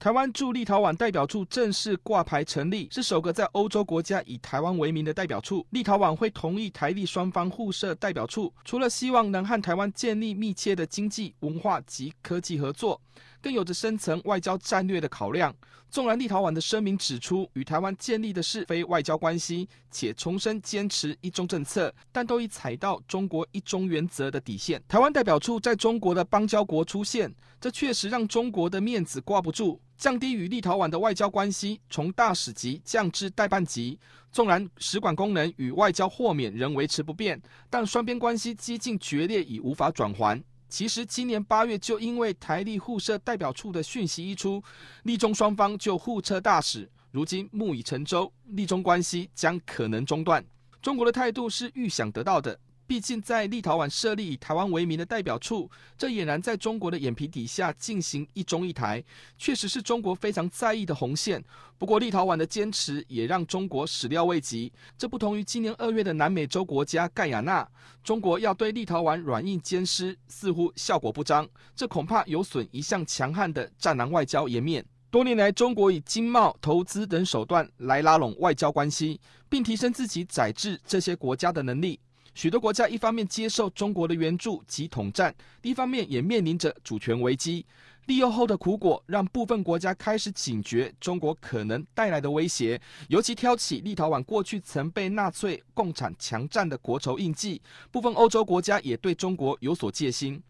[0.00, 5.66] 台湾驻立陶宛代表处正式挂牌成立，是首个在欧洲国家以台湾为名的代表处。
[5.72, 12.98] 立陶宛会同意台立双方互设代表处，除了希望能和台湾建立密切的经济、文化及科技合作，
[13.42, 15.54] 更有着深层外交战略的考量。
[15.90, 24.82] 纵然立陶宛的声明指出，与台湾建立的是非外交关系，且重申坚持一中政策，但都已踩到中国一中原则的底线。
[24.88, 29.78] 台湾代表处在中国的邦交国出现，这确实让中国的面子挂不住。
[30.00, 33.98] 降低与立陶宛的外交关系，从大使级降至代办级。
[34.32, 40.42] 纵然使馆功能与外交豁免仍维持不变，但双边关系几近决裂，已无法转圜。
[40.70, 44.62] 其实今年八月就因为台立互设代表处的讯息一出，
[45.02, 46.90] 立中双方就互撤大使。
[47.10, 50.42] 如今木已成舟，立中关系将可能中断。
[50.80, 52.58] 中国的态度是预想得到的。
[52.90, 59.00] 毕竟，在立陶宛设立以台湾为名的代表处，这俨然在中国的眼皮底下进行一中一台，
[59.38, 61.40] 确实是中国非常在意的红线。
[61.78, 64.72] 不过，立陶宛的坚持也让中国始料未及。
[64.98, 67.64] 这不同于今年二月的南美洲国家盖亚纳，
[68.02, 71.48] 中国要对立陶宛软硬兼施，似乎效果不彰。
[71.76, 74.84] 这恐怕有损一向强悍的战狼外交颜面。
[75.12, 82.00] 多年来，中国以经贸、投资等手段来拉拢外交关系，并提升自己宰制这些国家的能力。
[82.34, 87.66] 许多国家一方面接受中国的援助及统战，一方面也面临着主权危机。
[88.06, 100.42] 利诱后的苦果，让部分国家开始警觉中国可能带来的威胁，尤其挑起立陶宛过去曾被纳粹、共产强占的国仇印记，部分欧洲国家也对中国有所戒心。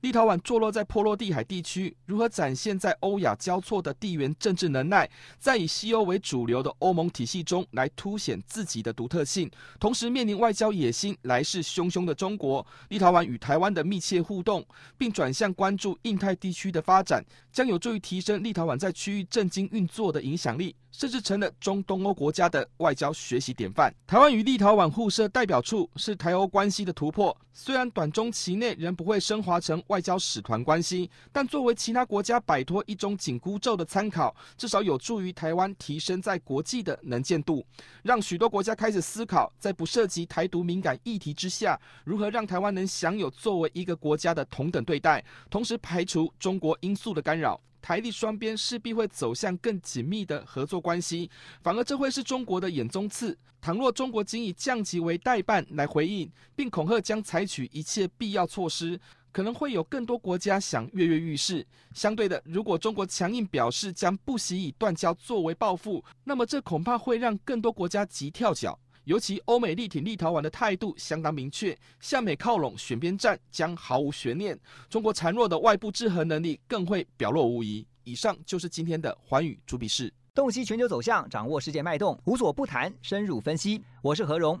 [0.00, 20.74] 立陶宛坐落在波罗的海地区，如何展现在欧亚交错的地缘政治能耐，在以西欧为主流的欧盟体系中来凸显自己的独特性，同时面临外交野心来势汹汹的中国，立陶宛与台湾的密切互动，并转向关注印太地区的发展，将有助于提升立陶宛在区域政经运作的影响力。
[20.92, 23.94] 甚至成了中东欧国家的外交学习典范。
[24.08, 37.66] 台湾与立陶宛互设代表处是台欧关系的突破，虽然短中期内仍不会升华成外交使团关系，但作为其他国家摆脱一中紧箍咒的参考，至少有助于台湾提升在国际的能见度，
[38.04, 47.60] 让许多国家开始思考，在不涉及台独敏感议题之下，如何让台湾能享有作为一个国家的同等对待，同时排除中国因素的干扰。
[47.82, 51.30] 台立双边势必会走向更紧密的合作关系，
[51.62, 53.36] 反而这会是中国的眼中刺。
[53.58, 59.00] 倘若中国仅以降级为代办来回应，并恐吓将采取一切必要措施，
[59.32, 61.66] 可能会有更多国家想跃跃欲试。
[61.94, 68.78] 相对的，如果中国强硬表示将不惜以断交作为报复，那么这恐怕会让更多国家急跳脚。
[69.04, 74.56] 尤其欧美力挺立陶宛的态度相当明确，向美靠拢，选边站将毫无悬念。
[74.88, 77.84] 中国孱弱的外部制衡能力更会表露无遗。
[78.04, 83.82] 以上就是今天的寰宇主笔事，洞悉全球走向，掌握世界脉动，无所不谈，深入分析。
[84.02, 84.60] 我是何荣，